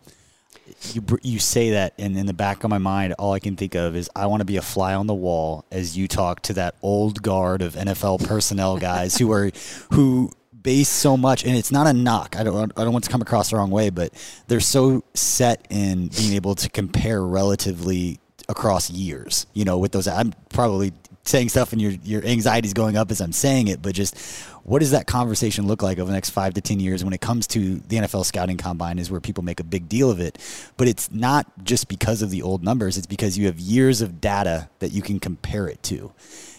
[0.94, 3.76] You you say that, and in the back of my mind, all I can think
[3.76, 6.54] of is I want to be a fly on the wall as you talk to
[6.54, 9.52] that old guard of NFL personnel guys who are
[9.92, 12.36] who base so much, and it's not a knock.
[12.36, 14.12] I don't I don't want to come across the wrong way, but
[14.48, 18.20] they're so set in being able to compare relatively
[18.50, 19.46] across years.
[19.54, 20.94] You know, with those, I'm probably
[21.24, 24.16] saying stuff and your your anxiety's going up as I'm saying it, but just
[24.64, 27.22] what does that conversation look like over the next five to ten years when it
[27.22, 30.38] comes to the NFL scouting combine is where people make a big deal of it.
[30.78, 34.22] But it's not just because of the old numbers, it's because you have years of
[34.22, 36.12] data that you can compare it to.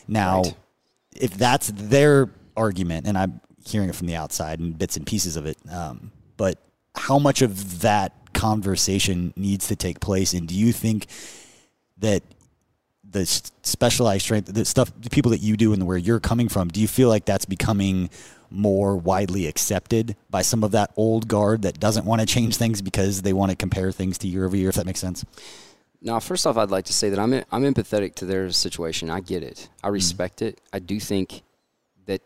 [0.09, 0.55] Now, Right.
[1.15, 5.37] if that's their argument, and I'm hearing it from the outside and bits and pieces
[5.37, 6.59] of it, um, but
[6.95, 10.33] how much of that conversation needs to take place?
[10.33, 11.07] And do you think
[11.99, 12.23] that
[13.09, 13.25] the
[13.63, 16.81] specialized strength, the stuff, the people that you do and where you're coming from, do
[16.81, 18.11] you feel like that's becoming
[18.51, 22.83] more widely accepted by some of that old guard that doesn't want to change things
[22.83, 24.69] because they want to compare things to year over year?
[24.69, 25.25] If that makes sense.
[26.03, 29.11] Now, first off, I'd like to say that I'm I'm empathetic to their situation.
[29.11, 29.69] I get it.
[29.83, 29.95] I mm-hmm.
[29.95, 30.61] respect it.
[30.73, 31.43] I do think
[32.07, 32.23] that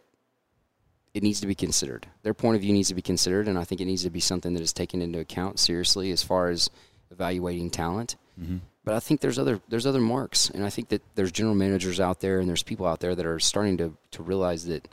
[1.14, 2.06] it needs to be considered.
[2.22, 4.20] Their point of view needs to be considered, and I think it needs to be
[4.20, 6.68] something that is taken into account seriously as far as
[7.10, 8.16] evaluating talent.
[8.40, 8.58] Mm-hmm.
[8.84, 12.00] But I think there's other there's other marks, and I think that there's general managers
[12.00, 14.88] out there and there's people out there that are starting to to realize that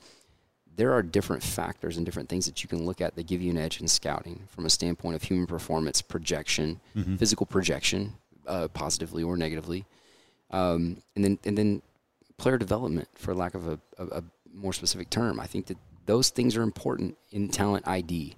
[0.76, 3.50] there are different factors and different things that you can look at that give you
[3.50, 6.80] an edge in scouting from a standpoint of human performance projection,
[7.18, 8.14] physical projection,
[8.46, 9.86] uh, positively or negatively,
[10.52, 11.82] um, and then and then
[12.38, 14.24] player development, for lack of a, a, a
[14.54, 15.40] more specific term.
[15.40, 18.36] I think that those things are important in talent ID.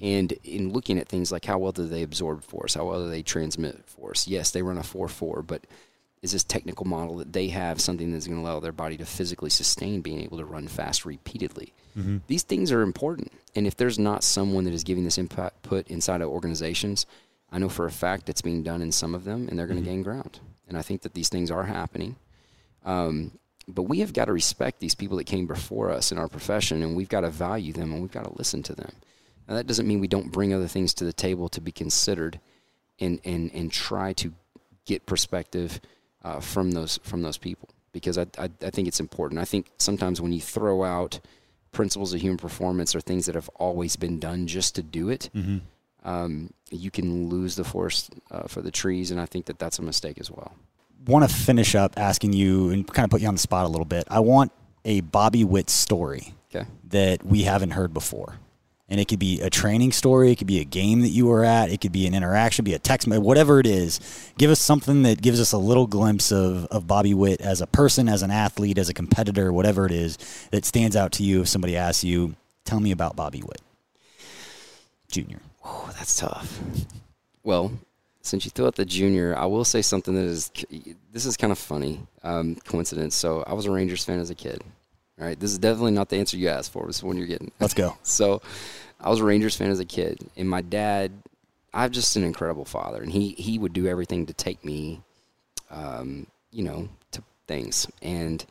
[0.00, 3.10] And in looking at things like how well do they absorb force, how well do
[3.10, 4.26] they transmit force?
[4.26, 5.66] Yes, they run a 4 4, but
[6.22, 9.06] is this technical model that they have something that's going to allow their body to
[9.06, 11.72] physically sustain being able to run fast repeatedly?
[12.26, 13.32] These things are important.
[13.54, 17.06] And if there's not someone that is giving this input inside of organizations,
[17.50, 19.82] I know for a fact it's being done in some of them and they're going
[19.82, 20.40] to gain ground.
[20.68, 22.16] And I think that these things are happening.
[22.84, 23.32] Um,
[23.66, 26.82] but we have got to respect these people that came before us in our profession
[26.82, 28.92] and we've got to value them and we've got to listen to them.
[29.50, 32.38] Now, that doesn't mean we don't bring other things to the table to be considered
[33.00, 34.32] and, and, and try to
[34.84, 35.80] get perspective
[36.22, 39.40] uh, from those from those people because I, I, I think it's important.
[39.40, 41.18] I think sometimes when you throw out
[41.72, 45.30] principles of human performance or things that have always been done just to do it,
[46.04, 49.78] um, you can lose the forest uh, for the trees, and I think that that's
[49.80, 50.54] a mistake as well.
[51.06, 53.68] Want to finish up asking you and kind of put you on the spot a
[53.68, 54.04] little bit.
[54.08, 54.52] I want
[54.84, 56.68] a Bobby Witt story Okay.
[56.90, 58.36] that we haven't heard before.
[58.90, 61.44] And it could be a training story, it could be a game that you were
[61.44, 64.00] at, it could be an interaction, be a text, whatever it is.
[64.36, 67.68] Give us something that gives us a little glimpse of, of Bobby Witt as a
[67.68, 70.18] person, as an athlete, as a competitor, whatever it is
[70.50, 73.62] that stands out to you if somebody asks you, tell me about Bobby Witt
[75.10, 75.38] Jr.
[75.64, 76.60] Oh, that's tough.
[77.42, 77.72] Well,
[78.22, 80.50] since you threw out the junior, I will say something that is
[81.12, 83.14] this is kind of funny um, coincidence.
[83.14, 84.62] So I was a Rangers fan as a kid.
[85.20, 86.86] All right, this is definitely not the answer you asked for.
[86.86, 87.52] This is one you're getting.
[87.60, 87.96] Let's go.
[88.02, 88.40] So
[89.00, 91.12] I was a Rangers fan as a kid, and my dad
[91.72, 95.00] I'm just an incredible father, and he he would do everything to take me,
[95.70, 98.44] um, you know, to things, and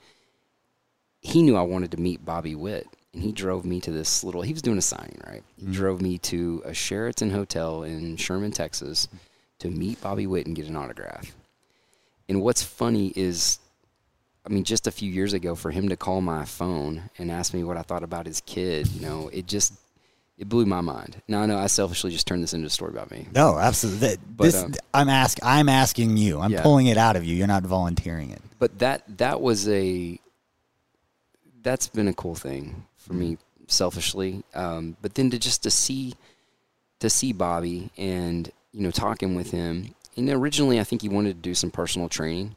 [1.21, 4.41] he knew I wanted to meet Bobby Witt, and he drove me to this little.
[4.41, 5.43] He was doing a signing, right?
[5.57, 5.73] He Mm-hmm.
[5.73, 9.07] drove me to a Sheraton hotel in Sherman, Texas,
[9.59, 11.35] to meet Bobby Witt and get an autograph.
[12.29, 13.59] And what's funny is,
[14.49, 17.53] I mean, just a few years ago, for him to call my phone and ask
[17.53, 19.73] me what I thought about his kid, you know, it just
[20.39, 21.21] it blew my mind.
[21.27, 23.27] Now I know I selfishly just turned this into a story about me.
[23.35, 24.15] No, absolutely.
[24.35, 25.37] But, this, um, I'm ask.
[25.43, 26.39] I'm asking you.
[26.39, 26.63] I'm Yeah.
[26.63, 27.35] pulling it out of you.
[27.35, 28.41] You're not volunteering it.
[28.57, 30.19] but that that was a
[31.61, 36.13] that's been a cool thing for me selfishly um, but then to just to see
[36.99, 41.35] to see bobby and you know talking with him and originally i think he wanted
[41.35, 42.55] to do some personal training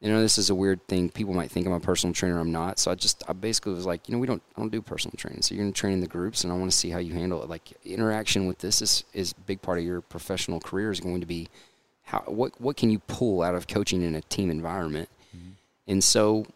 [0.00, 2.52] you know this is a weird thing people might think i'm a personal trainer i'm
[2.52, 4.82] not so i just i basically was like you know we don't i don't do
[4.82, 6.90] personal training so you're going to train in the groups and i want to see
[6.90, 10.00] how you handle it like interaction with this is is a big part of your
[10.00, 11.48] professional career is going to be
[12.04, 15.52] how what what can you pull out of coaching in a team environment mm-hmm.
[15.86, 16.46] and so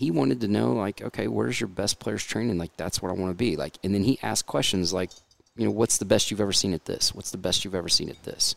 [0.00, 2.56] he wanted to know, like, okay, where's your best players training?
[2.56, 3.54] Like, that's what I want to be.
[3.54, 5.10] Like, and then he asked questions like,
[5.58, 7.14] you know, what's the best you've ever seen at this?
[7.14, 8.54] What's the best you've ever seen at this?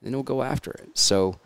[0.00, 0.90] And then he'll go after it.
[0.92, 1.36] So,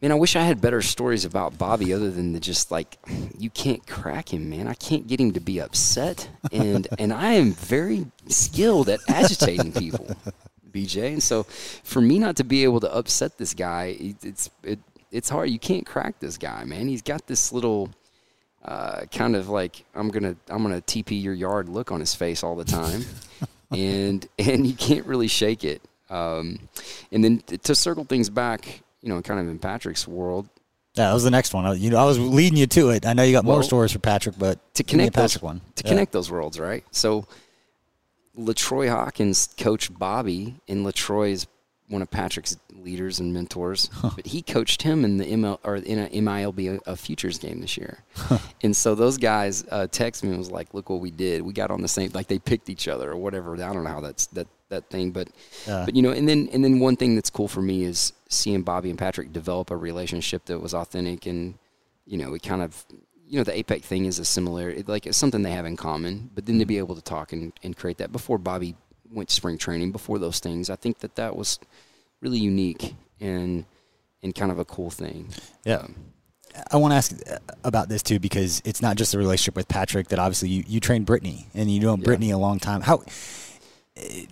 [0.00, 2.98] man, I wish I had better stories about Bobby other than the just like,
[3.38, 4.66] you can't crack him, man.
[4.66, 6.28] I can't get him to be upset.
[6.52, 10.16] And, and I am very skilled at agitating people.
[10.72, 14.78] BJ, and so for me not to be able to upset this guy, it's it,
[15.10, 15.50] it's hard.
[15.50, 16.86] You can't crack this guy, man.
[16.86, 17.90] He's got this little
[18.64, 22.42] uh, kind of like I'm gonna I'm gonna TP your yard look on his face
[22.42, 23.04] all the time,
[23.70, 25.82] and and you can't really shake it.
[26.08, 26.68] Um,
[27.12, 30.48] and then to circle things back, you know, kind of in Patrick's world,
[30.96, 31.64] Yeah, that was the next one.
[31.66, 33.06] I- You know, I was leading you to it.
[33.06, 35.84] I know you got more stories for Patrick, but to connect those Patrick one to
[35.84, 35.90] Yeah.
[35.90, 36.84] connect those worlds, right?
[36.90, 37.26] So
[38.38, 41.46] LaTroy Hawkins coached Bobby, and LaTroy is
[41.88, 43.90] one of Patrick's leaders and mentors.
[44.14, 47.60] But he coached him in the ML or in a MILB a, a futures game
[47.60, 47.98] this year,
[48.62, 51.42] and so those guys uh, text me and was like, "Look what we did.
[51.42, 53.54] We got on the same like they picked each other or whatever.
[53.54, 55.28] I don't know how that's that that thing, but
[55.66, 58.62] but you know, and then and then one thing that's cool for me is seeing
[58.62, 61.58] Bobby and Patrick develop a relationship that was authentic and
[62.06, 62.84] you know, it kind of
[63.28, 65.76] you know, the APEC thing is a similar it, like it's something they have in
[65.76, 68.74] common, but then to be able to talk and, and create that before Bobby
[69.12, 71.58] went to spring training, before those things, I think that that was
[72.20, 73.64] really unique and
[74.22, 75.28] and kind of a cool thing.
[75.64, 75.76] Yeah.
[75.76, 75.94] Um,
[76.72, 79.68] I want to ask uh, about this too because it's not just a relationship with
[79.68, 82.04] Patrick that obviously you, you trained Brittany and you know Yeah.
[82.04, 82.80] Brittany a long time.
[82.80, 83.04] How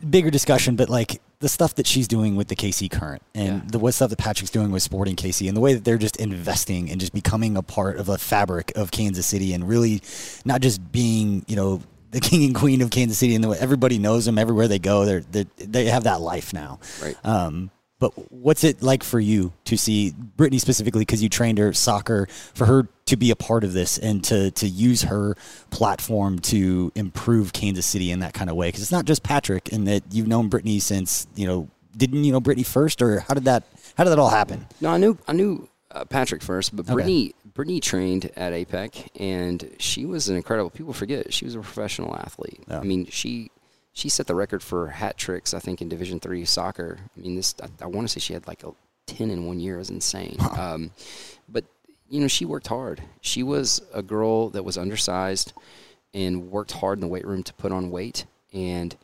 [0.08, 3.68] bigger discussion, but like the stuff that she's doing with the KC current and Yeah.
[3.70, 6.16] the what stuff that Patrick's doing with Sporting KC and the way that they're just
[6.16, 10.02] investing and just becoming a part of a fabric of Kansas City and really
[10.44, 13.58] not just being, you know, the king and queen of Kansas City and the way
[13.60, 15.04] everybody knows them everywhere they go.
[15.04, 16.80] They're, they they have that life now.
[17.02, 17.16] Right.
[17.24, 21.72] Um, but what's it like for you to see Brittany specifically because you trained her
[21.72, 25.34] soccer for her to be a part of this and to to use her
[25.70, 28.68] platform to improve Kansas City in that kind of way?
[28.68, 32.32] Because it's not just Patrick, and that you've known Brittany since you know didn't you
[32.32, 33.64] know Brittany first, or how did that
[33.96, 34.66] how did that all happen?
[34.80, 36.94] No, I knew I knew uh, Patrick first, but Okay.
[36.94, 40.70] Brittany Brittany trained at APEC, and she was an incredible.
[40.70, 42.62] People forget she was a professional athlete.
[42.68, 42.78] Yeah.
[42.78, 43.50] I mean, she
[43.98, 45.52] she set the record for hat tricks.
[45.52, 46.98] I think in Division three soccer.
[47.16, 48.70] I mean, this I, I want to say she had like a
[49.06, 49.74] ten in one year.
[49.74, 50.36] It was insane.
[50.56, 50.92] Um,
[51.48, 51.64] but
[52.08, 53.02] you know, she worked hard.
[53.20, 55.52] She was a girl that was undersized
[56.14, 58.96] and worked hard in the weight room to put on weight and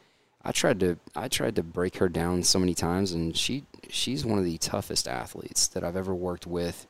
[0.44, 4.24] I tried to I tried to break her down so many times and she she's
[4.24, 6.86] one of the toughest athletes that I've ever worked with.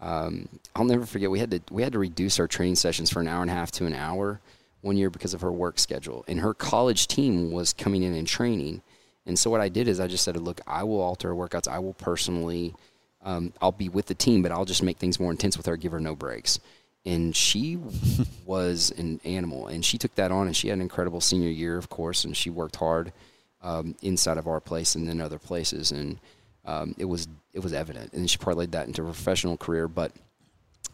[0.00, 3.20] Um, I'll never forget we had to we had to reduce our training sessions for
[3.20, 4.40] an hour and a half to an hour
[4.80, 6.24] one year because of her work schedule.
[6.28, 8.82] And her college team was coming in and training.
[9.26, 11.68] And so what I did is I just said look I will alter her workouts.
[11.68, 12.74] I will personally
[13.22, 15.76] um, I'll be with the team but I'll just make things more intense with her
[15.76, 16.60] give her no breaks.
[17.04, 17.78] And she
[18.46, 19.66] was an animal.
[19.66, 22.36] And she took that on and she had an incredible senior year of course and
[22.36, 23.12] she worked hard
[23.60, 25.90] um, inside of our place and then other places.
[25.90, 26.18] And
[26.64, 28.12] um, it was it was evident.
[28.12, 29.88] And she parlayed that into a professional career.
[29.88, 30.12] But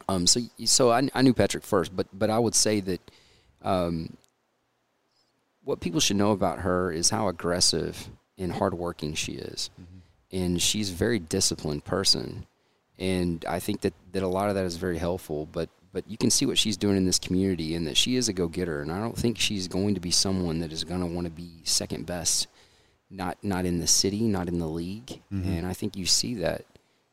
[0.09, 3.01] um, so so I, I knew Patrick first but but I would say that
[3.65, 4.17] um,
[5.65, 8.09] what people should know about her is how aggressive
[8.39, 9.71] and hardworking she is
[10.31, 12.47] and she's a very disciplined person
[12.99, 15.49] and I think that, that a lot of that is very helpful.
[15.51, 18.29] But but you can see what she's doing in this community, and that she is
[18.29, 18.81] a go getter.
[18.81, 21.31] And I don't think she's going to be someone that is going to want to
[21.31, 22.49] be second best,
[23.11, 25.21] not not in the city, not in the league.
[25.59, 26.65] And I think you see that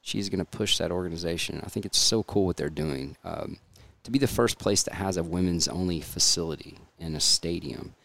[0.01, 1.61] she's going to push that organization.
[1.63, 3.17] I think it's so cool what they're doing.
[3.23, 3.57] Um,
[4.03, 7.95] to be the first place that has a women's only facility in a stadium,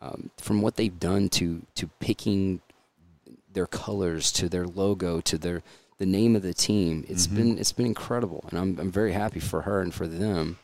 [0.00, 2.60] um, from what they've done to to picking
[3.52, 5.62] their colors to their logo to their
[5.98, 7.04] the name of the team.
[7.08, 7.36] It's mm-hmm.
[7.36, 10.58] been it's been incredible, and I'm I'm very happy for her and for them.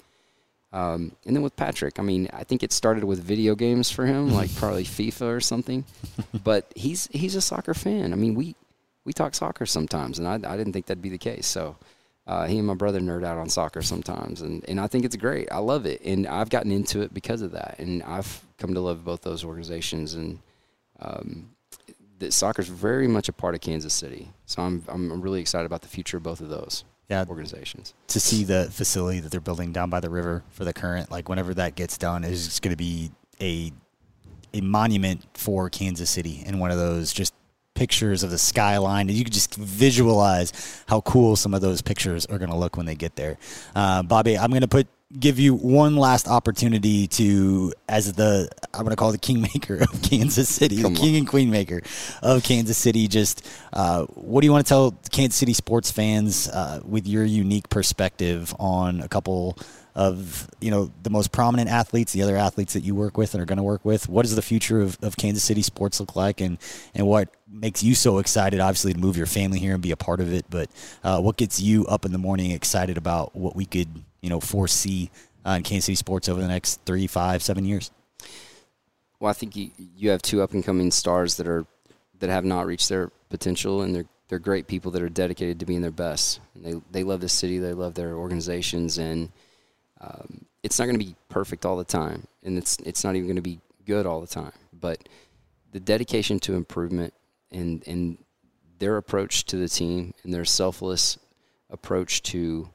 [0.72, 4.04] Um, and then with Patrick, I mean, I think it started with video games for
[4.04, 5.84] him, like probably FIFA or something.
[6.42, 8.12] But he's he's a soccer fan.
[8.12, 8.56] I mean, we
[9.04, 11.46] we talk soccer sometimes, and I, I didn't think that'd be the case.
[11.46, 11.76] So
[12.26, 15.16] uh, he and my brother nerd out on soccer sometimes, and, and I think it's
[15.16, 15.50] great.
[15.52, 18.80] I love it, and I've gotten into it because of that, and I've come to
[18.80, 20.40] love both those organizations, and
[21.00, 21.50] um,
[22.18, 24.30] that soccer is very much a part of Kansas City.
[24.46, 27.94] So I'm I'm really excited about the future of both of those yeah, organizations.
[28.08, 31.28] To see the facility that they're building down by the river for the current, like
[31.28, 33.72] whenever that gets done, is going to be a
[34.52, 37.34] a monument for Kansas City and one of those just
[37.76, 42.26] pictures of the skyline, and you can just visualize how cool some of those pictures
[42.26, 43.38] are going to look when they get there.
[43.74, 44.88] Uh, Bobby, I'm going to put
[45.20, 50.02] give you one last opportunity to, as the I'm going to call the kingmaker of
[50.02, 51.18] Kansas City, Come the king on.
[51.20, 51.82] and queen maker
[52.22, 53.06] of Kansas City.
[53.06, 57.24] Just uh, what do you want to tell Kansas City sports fans uh, with your
[57.24, 59.56] unique perspective on a couple
[59.96, 63.42] of you know the most prominent athletes, the other athletes that you work with and
[63.42, 64.10] are going to work with.
[64.10, 66.58] What does the future of, of Kansas City sports look like, and
[66.94, 68.60] and what makes you so excited?
[68.60, 70.68] Obviously, to move your family here and be a part of it, but
[71.02, 73.88] uh, what gets you up in the morning excited about what we could
[74.20, 75.10] you know foresee
[75.46, 77.90] uh, in Kansas City sports over the next three, five, seven years?
[79.18, 81.64] Well, I think you, you have two up and coming stars that are
[82.18, 85.64] that have not reached their potential, and they're they're great people that are dedicated to
[85.66, 86.40] being their best.
[86.54, 89.32] And they they love the city, they love their organizations, and
[90.00, 93.26] um, it's not going to be perfect all the time, and it's it's not even
[93.26, 94.52] going to be good all the time.
[94.72, 95.08] But
[95.72, 97.14] the dedication to improvement
[97.50, 98.18] and and
[98.78, 101.18] their approach to the team and their selfless
[101.70, 102.68] approach to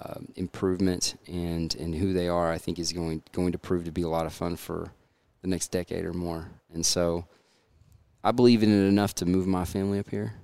[0.00, 3.90] um, improvement and and who they are, I think is going going to prove to
[3.90, 4.92] be a lot of fun for
[5.42, 6.50] the next decade or more.
[6.72, 7.26] And so,
[8.22, 10.34] I believe in it enough to move my family up here,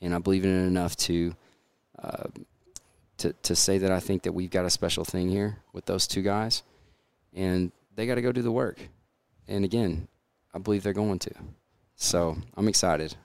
[0.00, 1.34] and I believe in it enough to
[2.02, 2.28] uh,
[3.20, 6.06] to to say that I think that we've got a special thing here with those
[6.06, 6.62] two guys,
[7.32, 8.78] and they got to go do the work.
[9.48, 10.08] And again,
[10.54, 11.32] I believe they're going to.
[11.96, 13.16] So I'm excited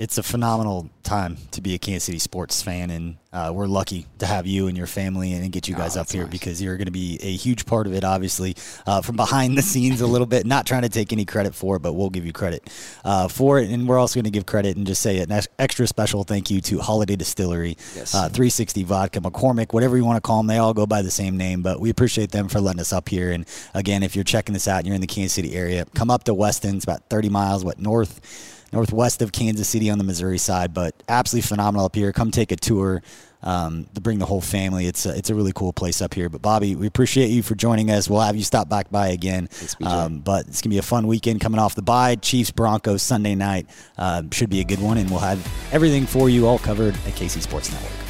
[0.00, 4.06] it's a phenomenal time to be a Kansas City sports fan, and uh, we're lucky
[4.18, 6.30] to have you and your family and get you guys oh, up here nice.
[6.30, 8.02] because you're going to be a huge part of it.
[8.02, 11.54] Obviously, uh, from behind the scenes a little bit, not trying to take any credit
[11.54, 12.70] for it, but we'll give you credit
[13.04, 15.86] uh, for it, and we're also going to give credit and just say an extra
[15.86, 18.14] special thank you to Holladay Distillery, yes.
[18.14, 20.46] Uh, 360 Vodka, McCormick, whatever you want to call them.
[20.46, 23.10] They all go by the same name, but we appreciate them for letting us up
[23.10, 23.32] here.
[23.32, 23.44] And
[23.74, 26.24] again, if you're checking this out and you're in the Kansas City area, come up
[26.24, 26.76] to Weston.
[26.76, 30.94] It's about 30 miles, what north northwest of Kansas City on the Missouri side, but
[31.08, 32.12] absolutely phenomenal up here.
[32.12, 33.02] Come take a tour
[33.42, 34.86] um, to bring the whole family.
[34.86, 36.28] It's a, it's a really cool place up here.
[36.28, 38.08] But Bobby, we appreciate you for joining us.
[38.08, 39.48] We'll have you stop back by again.
[39.82, 42.16] Um, but it's gonna be a fun weekend coming off the bye.
[42.16, 43.66] Chiefs Broncos Sunday night
[43.98, 47.14] uh, should be a good one, and we'll have everything for you all covered at
[47.14, 48.09] KC Sports Network.